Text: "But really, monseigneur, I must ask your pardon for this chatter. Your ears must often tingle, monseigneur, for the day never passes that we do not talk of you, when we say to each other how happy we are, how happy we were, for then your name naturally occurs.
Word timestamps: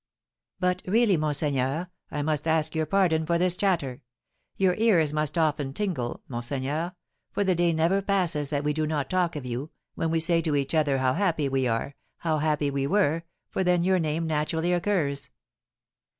"But 0.59 0.81
really, 0.87 1.15
monseigneur, 1.15 1.91
I 2.09 2.23
must 2.23 2.47
ask 2.47 2.73
your 2.73 2.87
pardon 2.87 3.23
for 3.23 3.37
this 3.37 3.55
chatter. 3.55 4.01
Your 4.57 4.73
ears 4.79 5.13
must 5.13 5.37
often 5.37 5.73
tingle, 5.73 6.23
monseigneur, 6.27 6.93
for 7.31 7.43
the 7.43 7.53
day 7.53 7.71
never 7.71 8.01
passes 8.01 8.49
that 8.49 8.63
we 8.63 8.73
do 8.73 8.87
not 8.87 9.11
talk 9.11 9.35
of 9.35 9.45
you, 9.45 9.69
when 9.93 10.09
we 10.09 10.19
say 10.19 10.41
to 10.41 10.55
each 10.55 10.73
other 10.73 10.97
how 10.97 11.13
happy 11.13 11.47
we 11.47 11.67
are, 11.67 11.93
how 12.17 12.39
happy 12.39 12.71
we 12.71 12.87
were, 12.87 13.21
for 13.51 13.63
then 13.63 13.83
your 13.83 13.99
name 13.99 14.25
naturally 14.25 14.73
occurs. 14.73 15.29